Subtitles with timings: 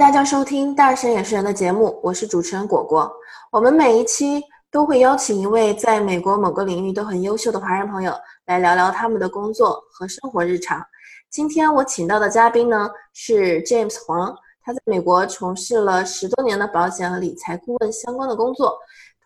[0.00, 3.12] 大家收听《大神也是人》的节目，我是主持人果果。
[3.52, 8.14] 我们每一期都会邀请一位在美国某个领域都很优秀的华人朋友
[8.46, 10.82] 来聊聊他们的工作和生活日常。
[11.28, 14.34] 今天我请到的嘉宾呢是 James 黄，
[14.64, 18.74] 他在美国从事了十多年的保险和理财顾问相关的工作，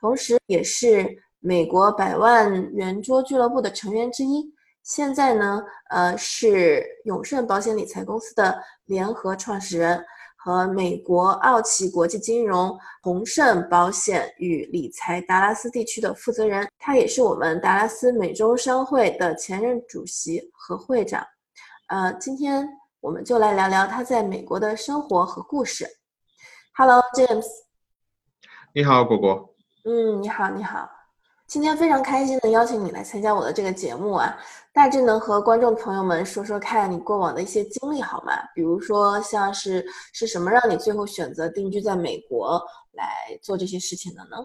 [0.00, 4.52] 同时也是美国百万圆桌俱乐部的成员之一。
[4.82, 10.04] 现在呢，呃，是永盛保险理财公司的联合创始人。
[10.44, 21.26] 和美国奥奇国际金融宏盛保险与理财达拉斯地区的负责人，他也是我们达拉斯美洲商会的前任主席和会长。
[21.88, 22.68] 呃，今天
[23.00, 25.86] 我们就来聊聊他在美国的生活和故事。
[26.76, 27.46] Hello James，
[28.74, 29.54] 你好果果。
[29.86, 30.86] 嗯，你好，你好。
[31.46, 34.34] 今天非常开心的邀请你来参加我的这个节目啊。
[34.72, 38.32] 大致能和观众朋友们说说看你过往的一些经历好吗？
[38.54, 42.60] 比如说像是是什么让你最后选择定居在美国
[42.92, 44.36] 来做这些事情的呢？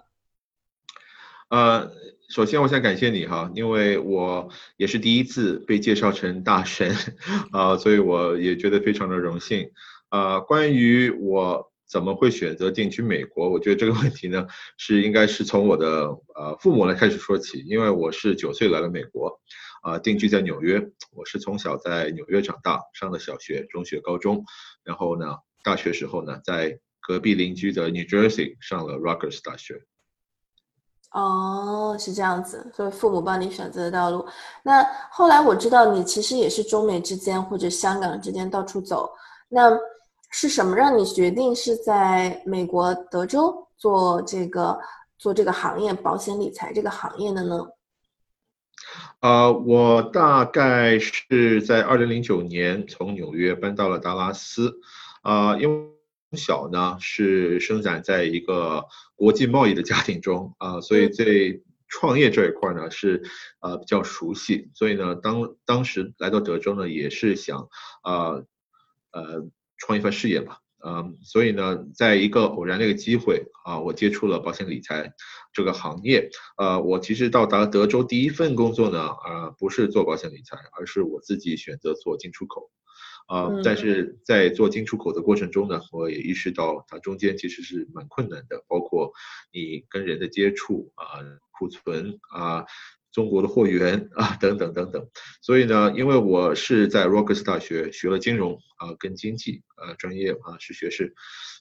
[1.49, 1.89] 呃，
[2.29, 4.47] 首先我想感谢你哈，因为我
[4.77, 6.95] 也是第一次被介绍成大神，
[7.51, 9.67] 啊，所以我也觉得非常的荣幸。
[10.11, 14.45] 呃，关于我怎么会选择定居美国，我觉得这个问题呢
[14.77, 19.39] 是应该是从我的呃父母来开始说起，因为我是九岁来了美国。
[19.81, 20.77] 啊，定居在纽约。
[21.15, 24.43] 我是从小在纽约长大，上的小学、中学、高中，
[24.83, 29.81] 然后呢，大学时候呢，在隔壁邻居的 New Jersey 上了 Rutgers 大学。
[31.11, 34.27] 哦，是这样子，所以父母帮你选择的道路。
[34.63, 39.09] 那后来我知道你其实也是中美之间或者香港之间到处走。
[39.47, 39.71] 那
[40.29, 44.79] 是什么让你决定是在美国德州做这个
[45.17, 47.67] 做这个行业保险理财这个行业的呢？
[49.19, 54.79] 呃，我大概是在二零零九年从纽约搬到了达拉斯，
[55.21, 55.89] 啊，因为
[56.29, 58.85] 从小呢是生长在一个
[59.15, 63.21] 国际贸易的家庭中，啊，所以对创业这一块呢是
[63.59, 67.67] 呃比较熟悉，所以呢当当时来到德州呢也是想
[68.03, 68.39] 啊
[69.11, 69.45] 呃
[69.79, 70.59] 创一番事业吧。
[70.81, 75.11] 嗯，所以呢，在一个偶然的一个机会啊，我接触了保险理财
[75.51, 76.29] 这个行业。
[76.57, 82.71] 呃，我其实到达德州第一份工作呢，呃，不是做保险理财，而是我自己选择做进出口。
[83.27, 89.11] 啊，但是在做进出口的过程中呢，我也意识到它中间其实是蛮困难的，包括
[89.51, 91.19] 你跟人的接触啊，
[91.51, 92.65] 库存啊。
[93.11, 95.07] 中国的货源啊，等等等等，
[95.41, 101.13] 所以呢，因为我是在 Rocks 大学学了金融啊，跟经济啊专业啊是学士，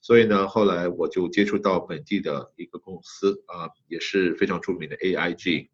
[0.02, 5.68] 所以呢，后来我就接触到本地的一个公司啊，也是非常著名的 AIG，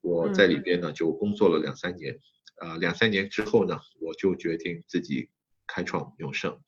[0.00, 2.18] 我在里边呢就工作了两三年，
[2.56, 5.28] 啊，两三年之后呢，我就决定自己
[5.66, 6.58] 开创永盛。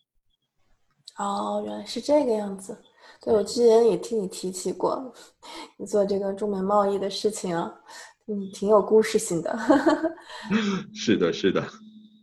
[1.17, 2.77] 哦，原来是这个样子。
[3.21, 5.13] 对，我之前也听你提起过，
[5.79, 7.73] 你做这个中美贸易的事情啊。
[8.29, 9.57] 嗯，挺有故事性的。
[10.95, 11.63] 是的，是的。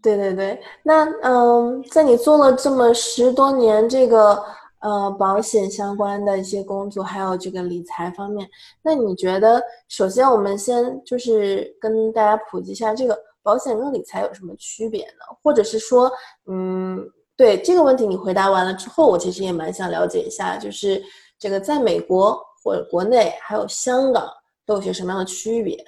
[0.02, 4.42] 对对对，那嗯，在你做了这么十多年这个
[4.80, 8.50] 呃保险相关的一些工作，还有这个理财方面，
[8.82, 15.36] 那你觉得，首先我们先就是跟大家普及一下，这个保险跟理财有什么区别呢？
[15.44, 16.10] 或者是说，
[16.48, 17.06] 嗯，
[17.36, 21.04] 对这个问题你回答完了之后，我其实也蛮想了解一下，就是
[21.38, 24.26] 这个在美国或者国内还有香港。
[24.70, 25.84] 都有些什么样的区别？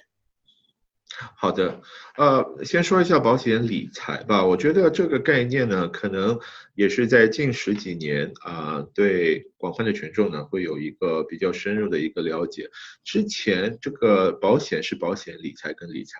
[1.37, 1.81] 好的，
[2.17, 4.43] 呃，先说一下保险理财吧。
[4.43, 6.39] 我觉得这个概念呢，可能
[6.73, 12.71] 也是在近十几年啊，对广泛的群众呢，会有一个比较深入的一个了解。
[13.03, 16.17] 之前这个保险是保险，理财跟理财，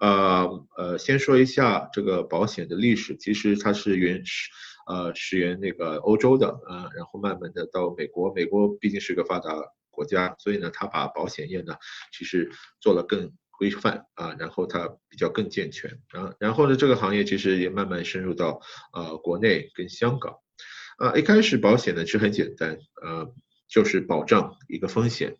[0.00, 4.50] 呃呃，先说一下这个保险的历史，其实它是原始
[4.86, 9.50] 呃始源那个欧洲的啊，然后慢慢的到美国，美国毕竟是个发达。
[9.92, 11.76] 国家，所以呢，他把保险业呢，
[12.12, 18.60] 其实做了更规范啊，然后它比较更健全啊，然后呢，这个行业其实也慢慢深入到
[18.92, 20.38] 呃国内跟香港，
[20.98, 23.32] 啊，一开始保险呢其实很简单，呃，
[23.68, 25.36] 就是保障一个风险，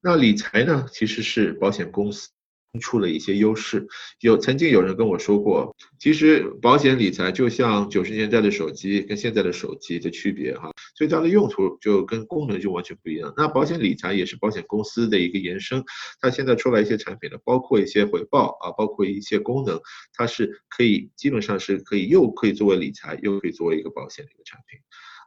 [0.00, 2.30] 那理财呢其实是保险公司。
[2.78, 3.88] 出了一些优势，
[4.20, 13.32] 有曾经有人跟我说过，其实保险理财就像九十年代的手机跟现在的手机的区别哈，所以它的用途就跟功能就完全不一样。
[13.36, 15.82] 那保险理财也是保险公司的一个延伸，
[16.20, 19.80] 它现在出来一些产品呢，包括一些回报啊，包括一些功能，
[20.14, 24.78] 它是可以基本上是可以又可以作为理财，又可以作为一个保险的一个产品，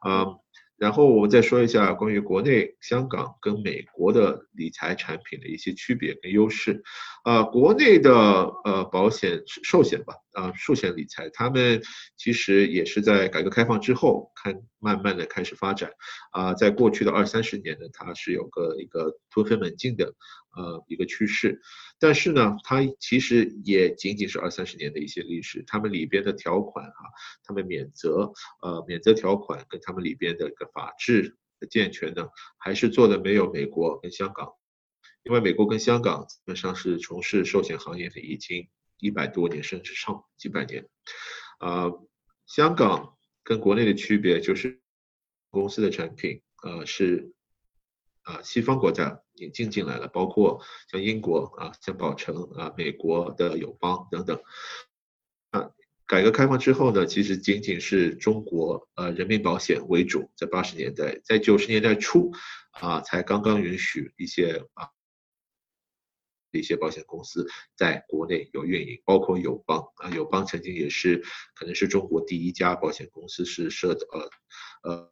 [0.02, 0.28] 啊。
[0.84, 6.84] 然后我再说一下关于国内、香港跟美国的理财产品的一些区别跟优势。
[7.24, 8.12] 啊，国内的
[8.66, 11.82] 呃保险寿险吧，啊，寿险理财，他们
[12.18, 15.92] 其实也是在改革开放之后，看慢慢的开始发展，
[16.32, 20.14] 啊，在过去的二三十年呢，它是有个一个突飞猛进的
[20.56, 21.62] 呃一个趋势，
[21.98, 27.10] 但是呢，它其实也仅仅是二三十年的一些历史，他们里边的条款哈，
[27.44, 32.28] 他们免责呃免责条款跟他们里边的一个法制的健全呢，
[32.58, 34.52] 还是做的没有美国跟香港，
[35.24, 38.70] 因为美国跟香港基本上是从事寿险行业的已经。
[39.00, 40.88] 一百多年甚至上几百年，
[41.60, 41.92] 啊，
[42.46, 44.80] 香港跟国内的区别就是
[45.50, 47.32] 公司的产品，呃，是
[48.24, 54.42] 啊，西方国家引进进来了，包括像英国啊，像宝城啊，美国的友邦等等。
[55.52, 55.72] 啊，
[56.08, 62.32] 改革开放之后呢，其实仅仅是中国呃人民保险为主，在八十年代，在九十年代初
[62.72, 64.90] 啊，才刚刚允许一些啊。
[66.54, 71.24] 的一些保险公司在国内有运营，包括友邦啊，友邦曾经也是
[71.56, 74.30] 可能是中国第一家保险公司是设的呃
[74.90, 75.10] 呃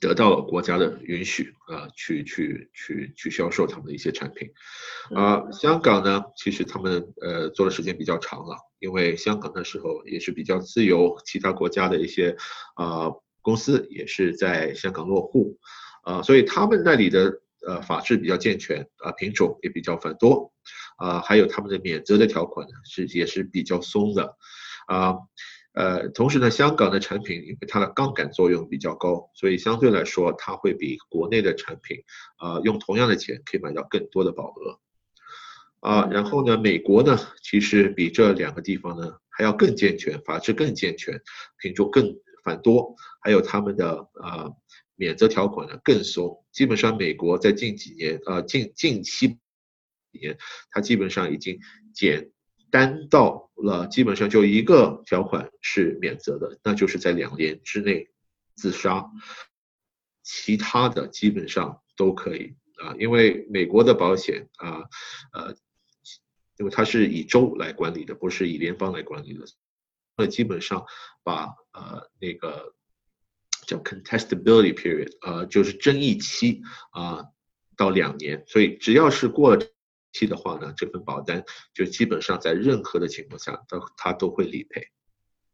[0.00, 4.50] 得到了国家的允许啊，去去去去销售他们的一些产品
[5.14, 5.50] 啊。
[5.50, 12.36] 香港呢，其实他们呃做的时间比较长了，因为香港那时候也是比较自由，其他国家的一些
[12.76, 13.10] 啊
[13.42, 15.58] 公司也是在香港落户
[16.02, 17.40] 啊，所以他们那里的。
[17.66, 20.52] 呃，法制比较健全，啊，品种也比较繁多，
[20.98, 24.36] 啊，还有他们的免责的条款呢是也是比较松的，
[24.86, 25.16] 啊，
[25.72, 32.02] 呃，同时呢，香港的产品因为它的杠杆作用比较高，所以相对来说它会比国内的产品，
[32.36, 34.78] 啊，用同样的钱可以买到更多的保额，
[35.80, 41.20] 啊，然后呢，美国呢其实比这两个地方呢还要更健全，法制更健全，
[41.58, 42.14] 品种更
[42.44, 44.50] 繁多，还有他们的啊。
[44.96, 49.38] 免责条款呢更松，基本上美国在近几年，呃近近期
[50.12, 50.38] 年，
[50.70, 51.58] 它基本上已经
[51.92, 52.30] 简
[52.70, 58.08] 单到了，基本上就一个条款是免责的，那就是在两年之内
[58.54, 59.10] 自杀，
[60.22, 64.82] 其他的基本上都可以啊，因为美国的保险啊，
[65.32, 65.56] 呃，
[66.58, 69.44] 因为它是以州来管理的，不是以联邦来管理的，
[70.16, 70.86] 那基本上
[71.24, 72.73] 把呃那个。
[73.66, 77.24] 叫 contestability period，呃，就是争议期啊，
[77.76, 79.62] 到两年，所以只要是过了
[80.12, 81.42] 期的话呢，这份保单
[81.74, 84.82] 就基本上在任何的情况下都它都会理赔。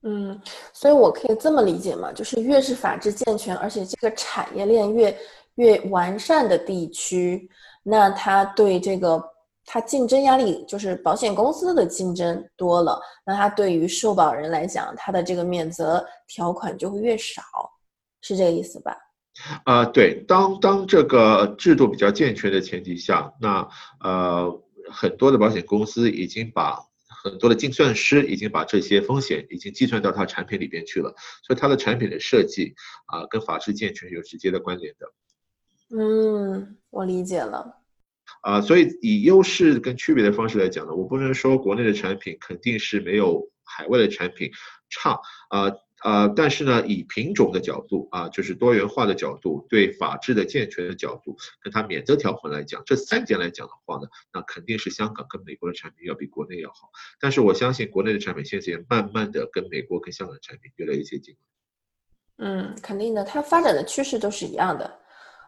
[0.02, 0.40] 嗯，
[0.72, 5.18] 所以我可以这么理解嘛，就是越是法制健全，而且这个产业链越
[5.56, 7.48] 越完善的地区，
[7.82, 9.22] 那它对这个
[9.66, 17.42] 它竞争压力，就是保险公司的竞争多了，那它对于受保人来讲，它的这个免责条款就会越少。
[18.20, 18.96] 是这个意思吧？
[19.64, 23.66] 啊，对，当当这个制度比较健全的前提下，那
[24.00, 26.78] 呃很多的保险公司已经把
[27.22, 32.74] 很多的精算师已经把这些风险已经计算到它产品里边去了，所以它的产品的设计
[33.06, 35.06] 啊跟法制健全有直接的关联的。
[35.96, 37.76] 嗯，我理解了。
[38.42, 44.50] 啊，所以以优势跟区别的方式来讲呢，我不能说国内的产品肯定是没有海外的产品
[44.88, 45.12] 差
[45.48, 45.64] 啊。
[45.64, 56.88] 呃，呃但是呢，以品种的角度啊，就是多元化的角度，对法治的健全的角度，跟它免责条款来讲，这三点来讲的话呢，那肯定是香港跟美国的产品要比国内要好。
[57.20, 61.36] 但是我相信国内的产品现在也慢慢的跟美国跟香港的产品越来越接近。
[62.38, 64.90] 嗯，肯定的，它发展的趋势都是一样的。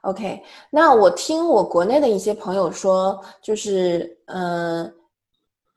[0.02, 4.94] OK，那我听我国内的一些朋友说，就是嗯。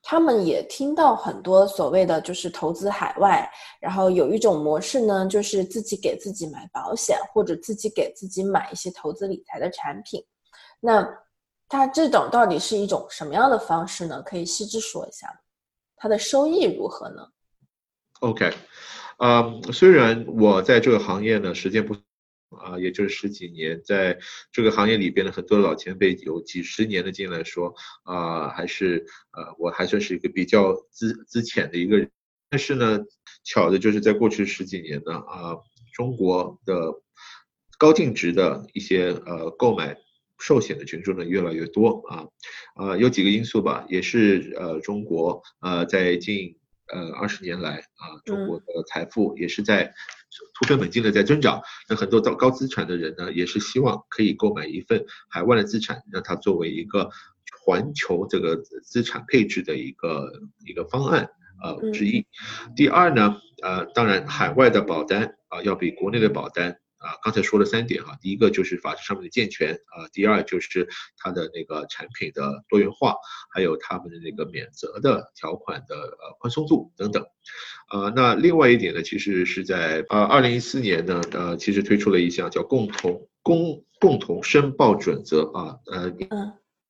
[0.07, 3.50] 他们也听到很多所谓的就是投资海外，
[3.81, 10.24] 然后有一种模式呢，就是自己给自己买保险，或者自己给自己买一些投资理财的产品。
[10.79, 11.03] 那
[11.67, 14.21] 它这种到底是一种什么样的方式呢？
[14.21, 15.27] 可以细致说一下，
[15.97, 17.27] 它的收益如何呢
[18.19, 18.53] ？OK，
[19.17, 21.95] 嗯，虽然我在这个行业呢时间不。
[22.49, 24.17] 啊，也就是十几年，在
[24.51, 27.73] 这个行业里边的很多老前辈有几十年的经验来说，
[28.03, 32.09] 啊，还是呃，我还算是一个比较资资浅的一个人。
[32.49, 32.99] 但是呢，
[33.43, 35.57] 巧的就是在过去十几年呢，啊，
[35.93, 36.93] 中国的
[37.77, 39.97] 高净值的一些呃购买
[40.39, 42.27] 寿险的群众呢越来越多啊，
[42.75, 46.57] 啊，有几个因素吧，也是呃中国呃在近
[46.93, 49.93] 呃二十年来啊，中国的财富也是在。
[50.54, 57.10] 突飞猛进的在增长，那很多高高资产的人呢，也是希望可以购买一份海外的资产，让它作为一个
[57.63, 60.32] 环球这个资产配置的一个
[60.65, 61.30] 一个方案
[61.63, 62.25] 呃之一。
[62.75, 73.15] 第二呢，呃，当然海外的保单啊，要比国内的保单啊，刚才说了三点哈，第一个就是法制上面的健全啊，第二就是它的那个产品的多元化，
[73.53, 77.24] 还有他们的那个免责的条款的呃宽松度等等。
[77.91, 86.12] 呃，那另外一点呢，其实是在呃二零一四年呢，呃，其实推出了一项叫共同公共同申报准则啊，呃。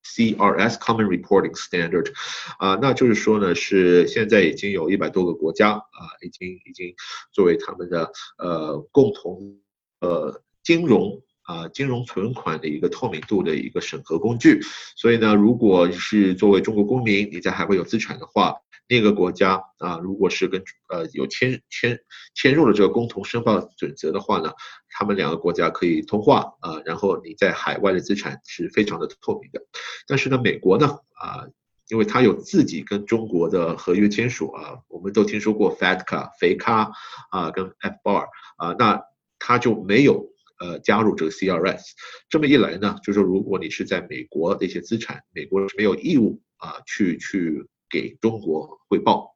[0.07, 2.13] CRS Common Reporting Standard，
[2.59, 5.81] 啊，那就是说呢，是现在已经有一百多个国家啊，
[6.21, 6.93] 已经已经
[7.31, 9.57] 作为他们的呃共同
[9.99, 14.61] 呃金融啊金融存款的一个透明度的一个审核工具。
[14.95, 18.55] 所以呢，如果是作为中国公民，你在海外有资产的话，
[18.87, 21.99] 那个国家啊，如果是跟呃有签签
[22.35, 24.53] 签入了这个共同申报准则的话呢，
[24.89, 29.61] 他们两个国家可以通话啊，然后你在海外的资产是非常的透明的。
[30.07, 30.87] 但是呢，美国呢
[31.19, 31.47] 啊，
[31.89, 36.91] 因为它有自己跟中国的合约签署啊，我们都听说过 FATCA 肥咖
[37.31, 39.01] 啊跟 FBAR 啊，那
[39.39, 41.81] 它就没有呃加入这个 CRS。
[42.29, 47.67] 这么一来呢，就是如果你是在美国的一些资产，美国是没有义务啊去去。
[47.87, 49.35] 给中国汇报，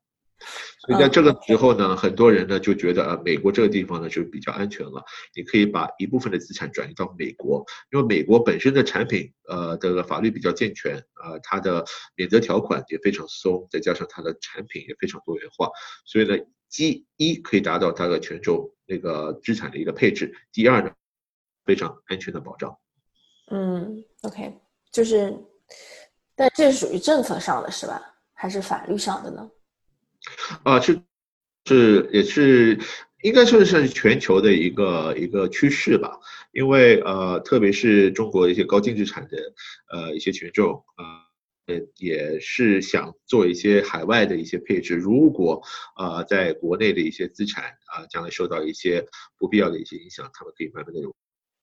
[0.79, 5.05] 所以在这个时候呢，很多人呢就觉得啊，美国这个地方呢就比较安全了。
[5.35, 15.69] 你可以把一部分的资产转移到美国，因为美国本身的产品呃的法律比较健全啊，它的免责条款也非常松，再加上它的产品也非常多元化，
[16.05, 16.35] 所以呢，
[16.69, 20.91] 第一可以达到它的全球那个资产的一个配置，第二呢，
[21.65, 22.77] 非常安全的保障。
[23.51, 24.53] 嗯，OK，
[24.91, 25.35] 就是，
[26.35, 28.01] 但这是属于政策上的是吧？
[28.33, 29.51] 还是法律上的呢？
[30.63, 31.01] 啊，是
[31.65, 32.79] 是也是，
[33.23, 36.19] 应该算是全球的一个一个趋势吧。
[36.51, 39.37] 因为呃，特别是中国一些高净资产的
[39.91, 41.28] 呃一些群众啊，呃
[41.97, 44.95] 也是想做一些海外的一些配置。
[44.95, 45.61] 如果
[45.97, 49.05] 呃在国内的一些资产啊将来受到一些
[49.37, 51.01] 不必要的一些影响，他们可以慢慢的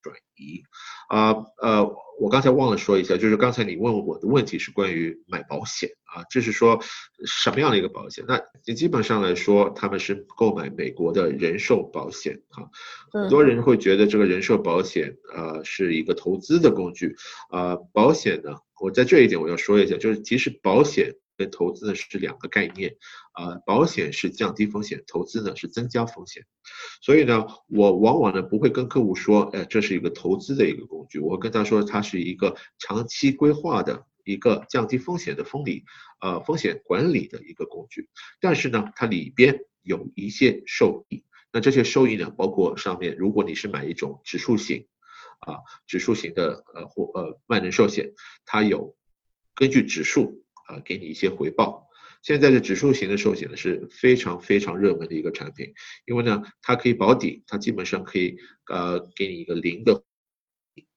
[0.02, 0.62] 转移。
[1.08, 1.84] 啊呃，
[2.20, 6.80] 我刚才忘了说一下，就是刚才你问我的问题是关于买保险啊，就是说
[7.25, 8.25] 什么样的一个保险？
[8.28, 8.40] 那
[8.72, 12.70] 基本上来说，他们是购买美国的人寿保险啊。
[13.12, 17.16] 很多人会觉得这个人寿保险呃是一个投资的工具
[17.50, 17.76] 啊。
[17.92, 21.14] 保险呢，我在这一点我要说一下，就是其实保险。
[21.38, 22.97] 跟投资呢是两个概念，
[23.33, 26.47] 啊，保险是降低风险，投资呢是增加风险，
[27.02, 35.85] 所以呢，我往往呢不会跟客户说，哎，这是一个投资的一个工具，我跟他说，它是一个长期规划的一个降低风险的风理，
[36.23, 38.09] 呃，风险管理的一个工具，
[38.40, 44.87] 但是呢，它里边有一些收益，那这些收益呢，包括上面，如果你是买一种指数型，
[45.47, 48.12] 啊，指数型的呃或呃万能寿险，
[48.45, 48.95] 它有
[49.55, 50.45] 根据指数。
[50.67, 51.87] 啊，给你一些回报。
[52.23, 55.75] 现在的指数型的寿险呢是非常非常热门的一个产品，
[56.07, 58.37] 因为呢它可以保底，它基本上可以
[58.69, 60.03] 呃给你一个零的，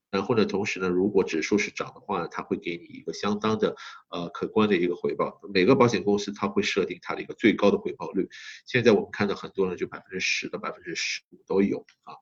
[0.10, 3.76] 然后呢同时呢如果指数是涨的话，它会给你一个相当的
[4.10, 5.40] 呃可观的一个回报。
[5.54, 8.28] 每个保险公司它会设定它的一个最高的回报率，
[8.66, 12.16] 现在我们看到很多人就百分之十到百分之十五都有啊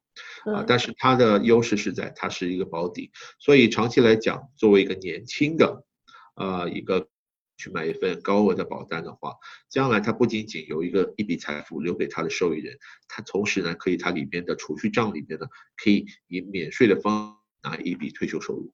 [0.54, 5.84] 啊，但是它的优势是在它是一个保底，所以长期来讲，作为一个年轻的
[6.36, 7.08] 呃一个。
[7.60, 9.34] 去买一份高额的保单的话，
[9.68, 18.72] 将来它不仅仅有一个一笔财富留给它的受益人，它同时呢，可以它里边的储蓄账里边呢，可以以免税的方拿一笔退休收入。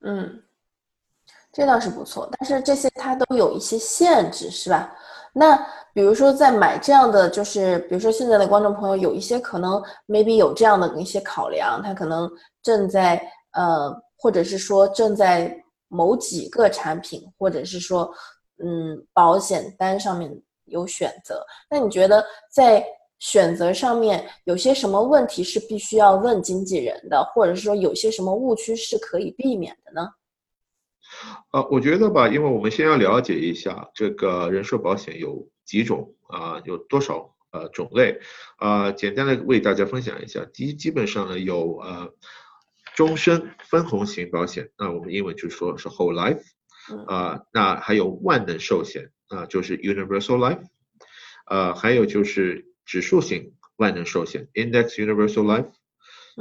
[0.00, 0.42] 嗯，
[1.52, 4.92] 这倒是不错，但是这些它都有一些限制，是吧？
[5.32, 5.56] 那
[5.94, 12.30] 比如说在买这样的，就是比如说现在的观众朋友有一些可能 maybe 有这样的一些考量，他可能
[12.62, 13.16] 正在
[13.52, 15.54] 呃，或者是说正在。
[15.94, 18.10] 某几个产品，或者是说，
[18.64, 20.34] 嗯，保险单上面
[20.64, 22.82] 有选择，那你觉得在
[23.18, 30.08] 选择上面有些什么问题是必须要问经纪人的，或者是说有些什么误区是可以避免的呢？
[31.52, 38.20] 呃，我觉得吧，因为我们先要了解一下这个人寿保险有几种啊，有多少呃种类
[38.56, 40.44] 啊，简单的为大家分享一下。
[40.52, 42.14] 第一，基本上呢有呃。
[42.94, 46.42] 终身分红型保险，那我们英文就说是 whole life，
[47.06, 50.60] 啊，那还有万能寿险，啊，就是 universal life，
[51.46, 55.70] 呃，还有就是指数型万能寿险 index universal life，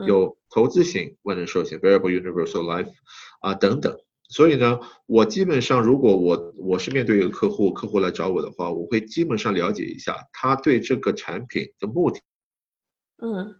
[0.05, 2.91] 有投资型万能寿险 variable universal life，
[3.39, 3.97] 啊等等。
[4.31, 12.21] 所以呢，我基本上如果我我是面对一个客户，客户来找我的话，我会基本上了解一下他对这个产品的目的，
[13.21, 13.55] 嗯，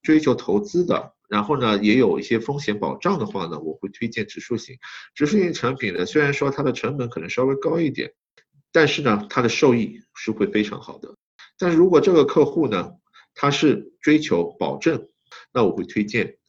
[0.00, 1.12] 追求投资的。
[1.28, 4.76] 然后呢，也有一些风险保障的话呢，我会推荐指数型。
[5.14, 8.12] 指数型产品呢，虽然说它的成本可能稍微高一点，
[8.70, 11.14] 但是呢，它的受益是会非常好的。
[11.58, 12.92] 但是如果这个客户呢，
[13.34, 15.08] 他是追求保证，
[15.54, 16.41] 那我会推荐啊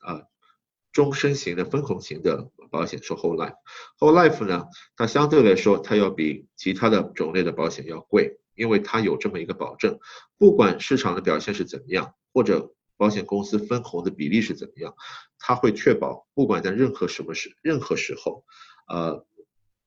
[0.94, 3.56] 终身型的分红型的保险，说 Whole Life。
[4.00, 10.00] Whole Life 呢，它相对来说它要比其他的种类的保险要贵，因为它有这么一个保证，
[10.38, 14.94] 不管市场的表现是怎么样，或者保险公司分红的比例是怎么样，
[15.40, 18.46] 它会确保不管在任何什么时任何时候，
[18.88, 19.26] 呃，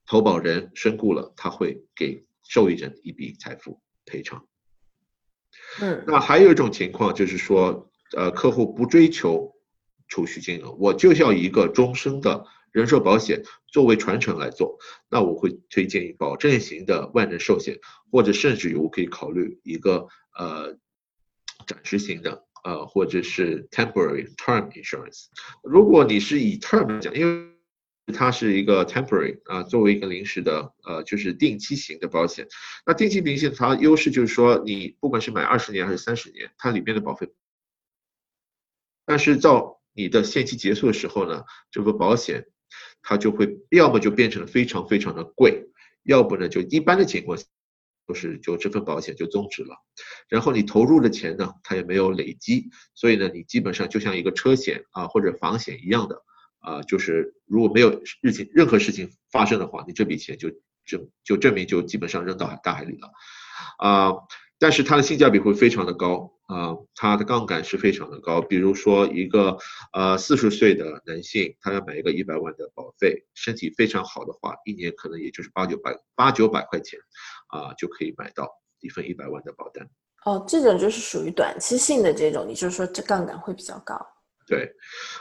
[0.05, 4.45] 投保人身故了，他会给受益人一笔财富赔偿。
[5.79, 9.53] 嗯，那还有一种情况就是说，呃，客户不追求
[10.07, 14.77] 储蓄金额，我就要一个终身的人寿保险作为传承来做，
[15.09, 17.79] 那我会推荐保证型的万能寿险，
[18.11, 20.77] 或者甚至于我可以考虑一个呃
[21.65, 25.25] 暂时型的，呃或者是 temporary term insurance。
[25.63, 27.53] 如果你是以 term 讲，因为
[28.13, 32.47] 它是一个 temporary 啊，作为一个临时的，呃，就是定期型的保险。
[32.85, 37.29] 那定期型它优势就是说，你不管是买二十年还是三十年，它里面的保费，
[39.05, 42.45] 但是到你的限期结束的时候呢，这个保险
[43.01, 45.65] 它就会要么就变成了非常非常的贵，
[46.03, 47.43] 要不呢就一般的情况下
[48.05, 49.75] 都是就这份保险就终止了。
[50.29, 56.23] 然后你投入的钱呢，它也没有累积，所以呢，你基本上就像一个车险啊或者房险一样的。
[56.59, 60.49] 啊，就是如果没有事情任何事情发生的话，你这笔钱就
[60.85, 63.11] 证就证明就基本上扔到大海里了，
[63.77, 64.13] 啊，
[64.59, 68.41] 但是它的性价比会非常的高啊，它的杠杆是非常的高。
[68.41, 69.57] 比如说一个
[69.93, 76.99] 呃四十岁的男性，他要买一个一百万的保费，身体非常好的话，一年可能也就是八九百八九百块钱
[77.49, 78.49] 啊就可以买到
[78.79, 79.87] 一份一百万的保单。
[80.25, 83.95] 哦，这种就是属于短期性的这种，你就是说这杠杆会比较高。
[84.45, 84.71] 对，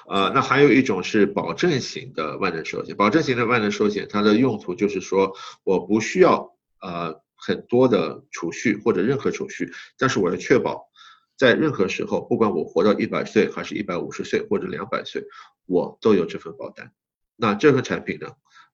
[0.08, 2.94] 呃，那还有一种是保证型的万能寿险。
[2.96, 5.32] 保证型的万能寿险，它的用途就是说，
[5.64, 10.88] 我不需要呃很多的储蓄或者任何储蓄，但是我要确保
[11.36, 15.22] 在任何时候，不管我活到一百岁还是一百五十岁或者两百岁，
[15.66, 16.92] 我都有这份保单。
[17.36, 18.28] 那这个产品呢，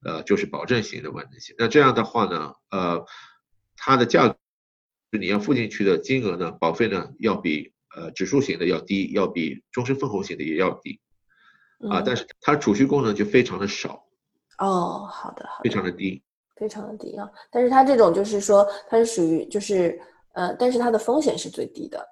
[0.05, 1.55] 呃，就是保证型的万能险。
[1.59, 3.05] 那这样的话呢，呃，
[3.77, 4.37] 它的价，
[5.11, 7.73] 你要付进去的金额呢，保费呢，要比。
[7.95, 10.99] 呃，指数型的要低，要比终身分红型的也要低，
[11.91, 14.07] 啊，但是它储蓄功能就非常的少。
[14.57, 16.23] 哦，好的，好的，非常的低，
[16.57, 17.31] 非常的低啊。
[17.51, 20.01] 但是它这种就是说，它是属于就是
[20.33, 22.03] 呃，但是它的风险是最低的，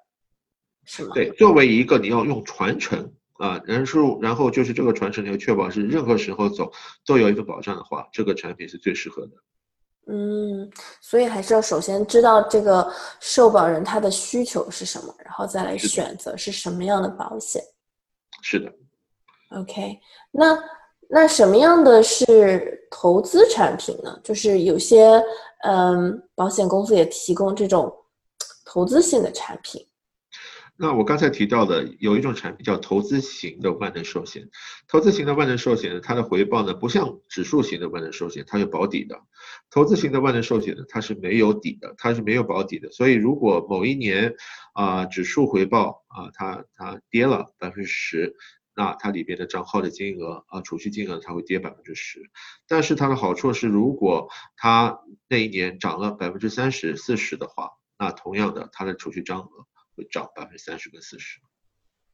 [0.85, 1.11] 是吗？
[1.13, 6.71] 对，作为一个你要用传承啊，人数，然后就是这个传承你要确保是任何时候走
[7.05, 9.31] 都有一个保障的话，这个产品是最适合的。
[10.07, 17.61] 嗯，所以还是要首先知道这个受保人他的需求是什么，然后再来选择是什么样的保险。
[18.41, 18.71] 是的。
[19.51, 19.99] OK，
[20.31, 20.57] 那
[21.07, 24.19] 那什么样的是投资产品呢？
[24.23, 25.21] 就是有些
[25.63, 27.93] 嗯，保险公司也提供这种
[28.65, 29.85] 投资性的产品。
[30.81, 34.49] 那我刚才提到的有一种产品叫投资型的万能寿险，
[34.87, 39.21] 投资型的万能寿险呢，它的回报呢不像指数型的万能寿险，它有保底的。
[39.69, 42.89] 投资型的万能寿险呢，它是没有底的，它是没有保底的。
[42.91, 44.33] 所以如果某一年
[44.73, 48.35] 啊指数回报啊它它跌了百分之十，
[48.75, 52.31] 那它里边的账号的金额啊储蓄金额它会跌百分之十。
[52.67, 59.67] 但是它的好处是，如果它那一年涨了百分之三十四十的话，那同样的它的储蓄账额。
[59.95, 61.39] 会涨百分之三十跟四十，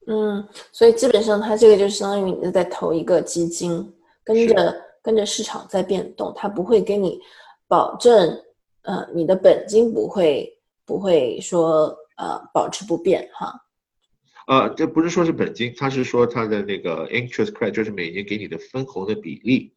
[0.07, 7.19] 嗯，所以基本上它这个就相当于你在投一个基金，跟着跟着市场在变动，它不会给你
[7.67, 8.43] 保证，
[8.81, 13.53] 呃，你的本金不会不会说呃保持不变哈。
[14.47, 19.73] 呃，这不是说是本金，它是说它的那个 interest credit，就是每年给你的分红的比例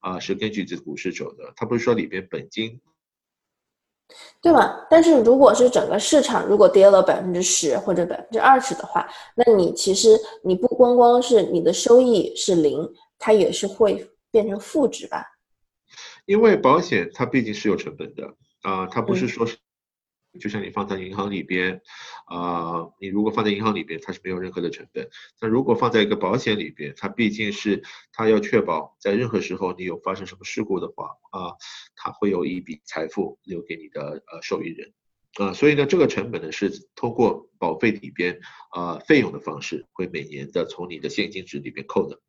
[0.00, 2.80] 啊，是根据这股市走的，它不是说里边本金。
[4.40, 4.86] 对吧？
[4.90, 12.88] 但是如果是整个市场如果跌了百分之十或者百分之二十的话，那你其实你不光光是你的收益是零，
[13.18, 15.24] 它也是会变成负值吧？
[16.26, 19.56] 因为保险它毕竟是有成本的啊，它不是说是。
[20.38, 21.80] 就像你放在银行里边，
[22.26, 25.08] 啊，你如果放在银行里边，它是没有任何的成本。
[25.38, 31.54] 但如果放在一个保险里边，它毕竟是它要确保在任何时候你有发生什么事故的话，啊，
[31.96, 34.92] 它会有一笔财富留给你的呃受益人，
[35.34, 42.20] 啊，所以呢，这个成本呢是通过保费里边啊费用的方式，会每年的从你的现金值里边扣的。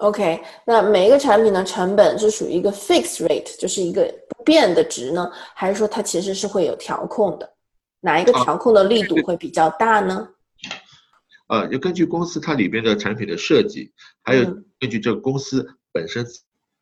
[0.00, 7.52] OK，那每一个产品的成本是属于一个 fixed rate，就是一个不变的值呢，还是说它其实是会有调控的？
[8.00, 10.26] 哪一个调控的力度会比较大呢？
[11.48, 14.44] 呃，要根据公司它里边的产品的设计，还有
[14.78, 16.26] 根据这个公司本身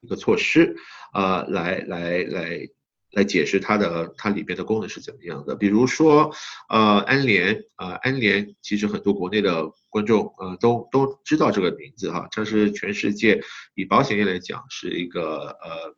[0.00, 0.76] 一个措施，
[1.12, 2.68] 啊，来来来
[3.12, 5.56] 来解释它的它里边的功能是怎么样的。
[5.56, 6.30] 比如说，
[6.68, 13.40] 呃，安联啊，安联其实很多国内的观众呃都都知道这个名字哈，它是全世界
[13.74, 15.96] 以保险业来讲是一个呃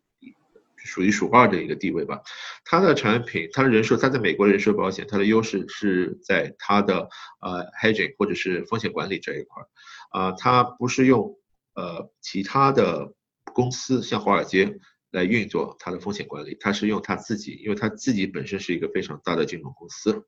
[0.77, 2.21] 数一数二的一个地位吧。
[2.65, 7.09] 它的产品，它的人寿，它在美国人寿保险，它的优势是在它的
[7.41, 9.67] 呃 hedge 或者是风险管理这一块儿
[10.11, 11.37] 啊，它不是用
[11.75, 13.13] 呃其他的
[13.53, 14.79] 公司像华尔街。
[15.11, 20.25] 来运作它的风险管理，它是用它自己，因为它自己本身是一个非常大的金融公司，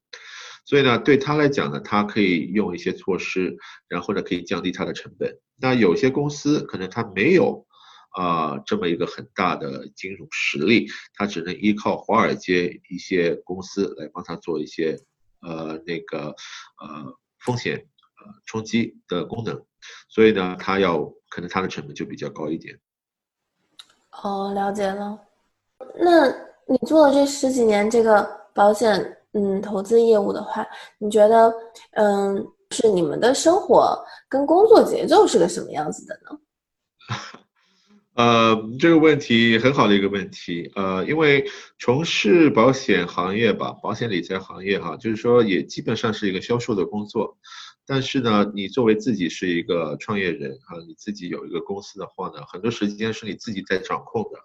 [0.65, 3.57] 所以呢，对他来讲呢，它可以用一些措施，
[3.89, 5.39] 然后呢，可以降低它的成本。
[5.57, 7.67] 那有些公司可能它没有
[8.11, 14.99] 啊这么一个很大的金融实力，它只能依靠华尔街一些公司来帮他做一些
[15.41, 16.35] 呃那个
[16.81, 19.65] 呃风险呃冲击的功能，
[20.09, 22.81] 所以呢，它要可能它的成本就比较高一点。
[24.21, 25.19] 哦，了解了。
[25.97, 26.29] 那
[26.67, 30.67] 你做了这十几年这个保险嗯投资业务的话，
[30.99, 31.53] 你觉得
[31.93, 33.99] 嗯是你们的生活
[34.29, 36.39] 跟工作节奏是个什么样子的呢？
[38.15, 40.71] 呃，这个问题很好的一个问题。
[40.77, 41.45] 呃，因为
[41.79, 47.39] 从事保险行业吧，保险理财行业哈，就是说也基本上是一个销售的工作。
[47.85, 54.39] 但是呢，你作为自己是一个创业人啊，你自己有一个公司的话呢，很多时间是你自己在掌控的，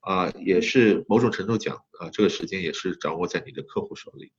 [0.00, 4.32] 啊，也是某种程度讲啊，这个时间也是掌握在你的客户手里，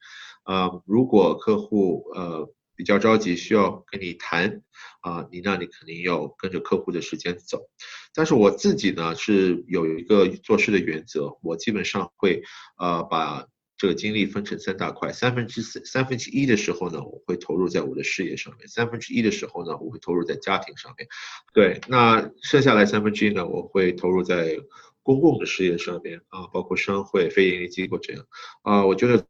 [0.43, 4.63] 啊，如果客户呃比较着急需要跟你谈，
[5.01, 7.69] 啊，你那你肯定要跟着客户的时间走，
[8.15, 12.41] 但是我自己呢是有一个做事的原则，我基本上会
[12.77, 13.47] 呃把。
[13.75, 21.07] 这个精力分成三大块，三分之四、三分之一的时候呢，我会投入在我的事业上面；三分之一的时候呢，我会投入在家庭上面。
[21.53, 24.57] 对，那剩下来三分之一呢，我会投入在
[25.01, 28.25] 公共的事业上面啊，包括商会、非营利机构这样
[28.61, 28.85] 啊。
[28.85, 29.25] 我觉得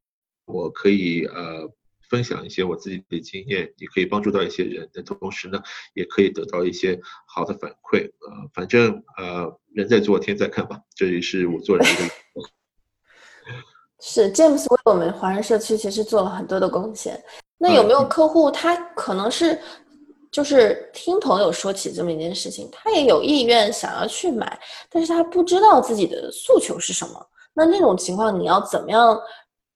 [0.46, 1.74] 我可以呃
[2.10, 5.64] 分享一些我自己的经验，也可以帮助到一些人的同时呢，
[5.96, 8.46] 也可以得到一些好的反馈啊。
[8.54, 12.23] 反正呃，人在做，天在看吧，这也是我做人的。
[14.06, 17.18] 是 James 为我们华人社区其实做了很多的贡献。
[17.58, 19.58] 那有没有客户他可能是
[20.30, 27.26] 就是听朋友说起这么一件事情，他也有意愿想要去买，但是他不知道自己的诉求是什么。
[27.54, 29.18] 那那种情况你要怎么样？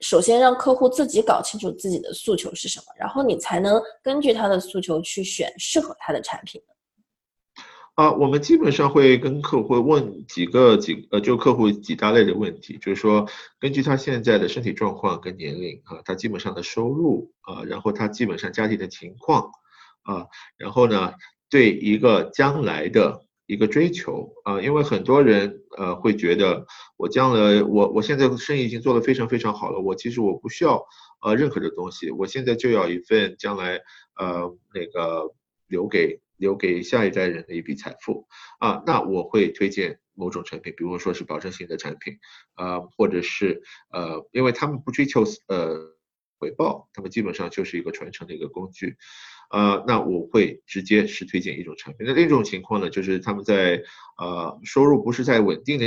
[0.01, 6.61] 首先让客户自己搞清楚自己的诉求是什么，然后你才能根据他的诉求去选适合他的产品。
[7.97, 13.27] 啊，我们基本上会跟客户问几个几呃，就客户几大类的问题，就是说
[13.59, 19.49] 根据他现在的身体状况跟年龄啊，他基本上的收入啊，然后他基本上家庭的情况
[20.03, 21.13] 啊，然后呢，
[21.49, 30.85] 对一个将来的一个追求啊，因为很多人呃会觉得我将来我我现在生意已经做得非常非常好了，我其实我不需要
[31.23, 33.81] 呃任何的东西，我现在就要一份将来
[34.17, 35.33] 呃那个
[35.67, 36.21] 留给。
[36.37, 38.27] 留给下一代人的一笔财富
[38.59, 42.17] 啊，那我会推荐某种产品，比如说是保证型的产品，
[42.53, 45.77] 啊，或者是呃，因为他们不追求呃
[46.39, 48.95] 回报，他们基本上就是一个传承的一个工具，
[49.51, 52.05] 呃，那我会直接是推荐一种产品。
[52.07, 53.81] 那另一种情况呢，就是他们在
[54.17, 55.85] 呃收入不是在稳定的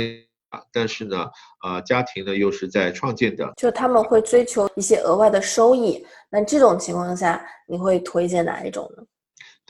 [0.49, 1.29] 啊，但是呢，
[1.63, 6.05] 呃，家庭呢又是在创建的，就他们会追求一些额外的收益。
[6.29, 9.03] 那这种情况下，你会推荐哪一种呢？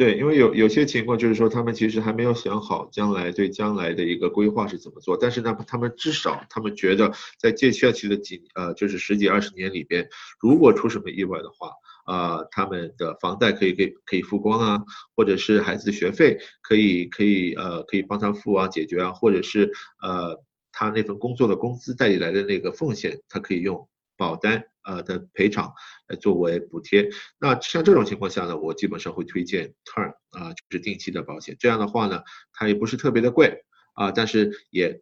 [0.02, 10.10] 对，因为有有些情况就是说，他们其实还没有想好将来对将来的一个规划是怎么做，但是呢，他们至少他们觉得在接下去的几呃，就是十几二十年里边，
[10.40, 11.70] 如果出什么意外的话，
[12.06, 14.84] 啊，他们的房贷可以给可以付光啊，
[15.16, 23.88] 或者是孩子的学费可以可以呃可以帮他付啊解决啊，或者是呃他那份工作的工资带来的那个奉献，他可以用。
[24.18, 25.74] 保单呃的赔偿
[26.08, 31.56] 来作为补贴，那像这种情况下呢，我基本上会推荐 term 啊，就是定期的保险。
[31.60, 33.64] 这样的话呢，它也不是特别的贵
[33.94, 35.02] 啊，但是也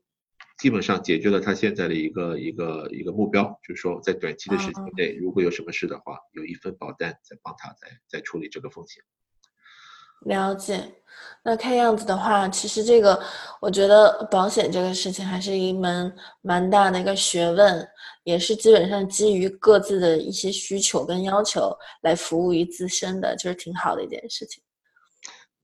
[0.58, 9.04] 基本上解决了他现在的一个一个一个目标，就是说在短期的时间内，如果有什么事的话，有一份保单在帮他在在处理这个风险。
[10.25, 10.84] 了解，
[11.43, 13.21] 那看样子的话，其实这个
[13.62, 17.88] 我觉得保险这个事情还是一门蛮大的一个学问，
[18.23, 24.62] 也是基本上基于各自的一些需求跟要求来服务于自身的，就是挺好的一件事情。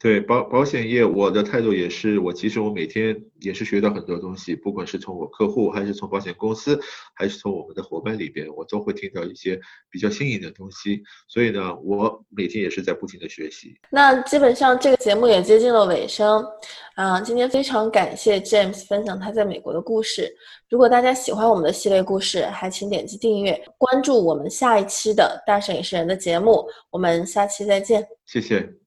[0.05, 6.79] 对保保险业，我的态度也是，我其实我每天也是学到很多东西，不管是从我客户，还是从保险公司，
[7.15, 11.01] 还是从我们的伙伴里边，我都会听到一些比较新颖的东西。
[11.27, 13.75] 所以呢，我每天也是在不停的学习。
[13.89, 16.45] 那基本上这个节目也接近了尾声，
[16.93, 20.31] 啊，今天非常感谢 James 分享他在美国的故事。
[20.69, 26.63] 如果大家喜欢我们的系列故事，还请点击订阅，关注我们下一期的大摄影师人的节目。
[26.91, 28.07] 我们下期再见。
[28.27, 28.84] 谢谢。